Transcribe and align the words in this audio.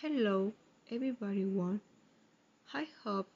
Hello 0.00 0.52
everyone. 0.92 1.80
I 2.72 2.86
hope 3.02 3.26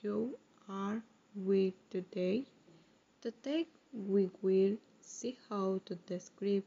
you 0.00 0.38
are 0.68 1.02
well 1.34 1.72
today. 1.90 2.44
Today 3.20 3.66
we 3.92 4.30
will 4.40 4.76
see 5.00 5.36
how 5.50 5.80
to 5.86 5.96
describe 6.06 6.62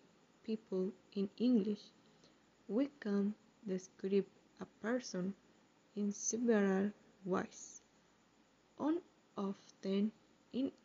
people 0.46 0.92
in 1.16 1.30
English. 1.38 1.80
We 2.68 2.90
can 3.00 3.36
describe 3.66 4.26
a 4.60 4.66
person 4.82 5.34
in 5.96 6.12
several 6.12 6.92
ways. 7.24 7.80
One 8.76 9.00
of 9.38 9.56
them 9.82 10.12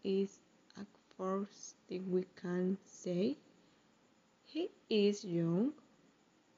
is 0.04 0.38
at 0.78 0.86
first 1.18 1.74
thing 1.88 2.12
we 2.12 2.26
can 2.40 2.78
say 2.86 3.38
he 4.44 4.70
is 4.88 5.24
young. 5.24 5.72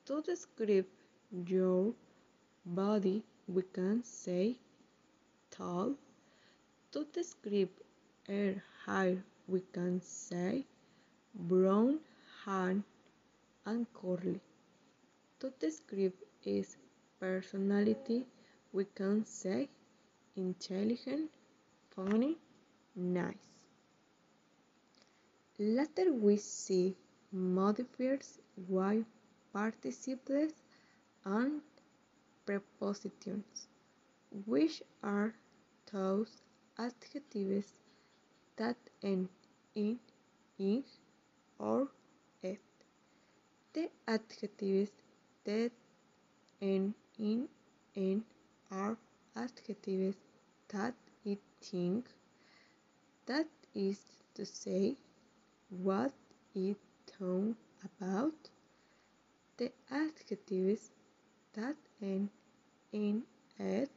To 0.05 0.21
describe 0.21 0.85
your 1.35 1.93
body 2.65 3.25
we 3.49 3.63
can 3.73 4.03
say 4.05 4.57
tall. 5.51 5.95
To 6.93 7.05
describe 7.13 7.71
her 8.29 8.63
hair 8.87 9.25
we 9.49 9.61
can 9.73 10.01
say 10.01 10.65
brown 11.35 11.99
hair 12.45 12.77
and 13.67 13.87
curly. 13.93 14.41
To 15.41 15.53
describe 15.59 16.13
his 16.41 16.77
personality 17.19 18.27
we 18.73 18.85
can 18.85 19.25
say 19.25 19.69
intelligent, 20.37 21.31
funny, 21.95 22.37
nice. 22.95 23.51
Later 25.59 26.13
we 26.13 26.37
see 26.37 26.97
modifiers 27.33 28.39
like 28.69 29.05
participles 29.53 30.53
and 31.25 31.63
prepositions, 32.47 33.69
which 34.47 34.83
are 35.03 35.35
those 35.93 36.43
adjectives 36.79 37.73
that 38.57 38.77
end 39.03 39.29
in 39.75 39.99
ing 40.59 40.85
or 41.59 41.89
ed. 42.43 42.59
The 43.75 43.91
adjectives 44.09 44.93
that 45.45 45.71
end 46.61 46.95
in 47.19 47.49
en 47.97 48.25
are 48.71 48.97
adjectives 49.37 50.17
that 50.69 50.95
it 51.25 51.41
think, 51.61 52.09
that 53.27 53.49
is 53.75 54.01
to 54.35 54.47
say, 54.47 54.97
what 55.71 56.13
it 56.55 56.79
thought 57.07 57.57
about. 57.85 58.51
The 59.57 59.73
adjectives 59.91 60.93
that 61.55 61.77
end 62.03 62.29
in 62.93 63.25
ed 63.59 63.89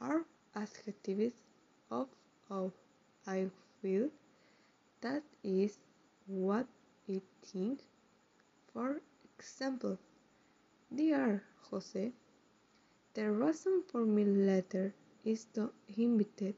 are 0.00 0.24
adjectives 0.54 1.42
of 1.90 2.08
how 2.48 2.72
I 3.26 3.50
feel, 3.82 4.10
that 5.00 5.22
is 5.42 5.78
what 6.26 6.66
it 7.08 7.22
think. 7.42 7.80
For 8.72 9.00
example, 9.38 9.98
Dear 10.94 11.42
Jose, 11.70 12.12
the 13.14 13.32
reason 13.32 13.82
for 13.88 14.06
my 14.06 14.22
letter 14.22 14.94
is 15.24 15.46
to 15.54 15.72
invite 15.96 16.54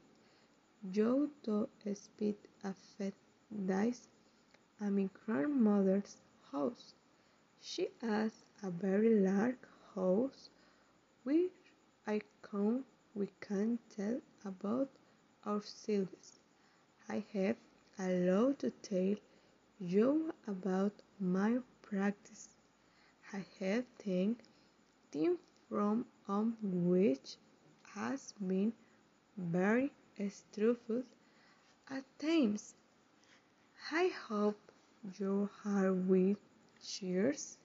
you 0.93 1.31
to 1.43 1.69
spend 1.95 2.35
a 2.63 2.73
few 2.73 3.13
days 3.65 4.07
at 4.81 4.91
my 4.91 5.09
grandmother's 5.25 6.17
house. 6.51 6.93
She 7.61 7.89
has 8.01 8.33
a 8.63 8.71
very 8.71 9.19
large 9.21 9.57
house 9.95 10.49
where 11.23 11.49
I 12.07 12.21
can 12.41 12.83
we 13.15 13.29
can 13.39 13.79
tell 13.95 14.21
about 14.45 14.89
ourselves. 15.45 16.39
I 17.09 17.23
have 17.33 17.57
a 17.99 18.09
lot 18.29 18.59
to 18.59 18.71
tell 18.71 19.15
you 19.79 20.33
about 20.47 20.93
my 21.19 21.59
practice. 21.81 22.49
I 23.33 23.45
have 23.59 23.85
time 24.03 24.37
from 25.69 26.05
home 26.25 26.57
which 26.61 27.37
has 27.95 28.33
been 28.39 28.73
very 29.37 29.91
stressful 30.29 31.03
at 31.89 32.03
times. 32.19 32.75
I 33.91 34.09
hope 34.27 34.59
you 35.17 35.49
are 35.65 35.91
with 35.91 36.37
cheers. 36.81 37.57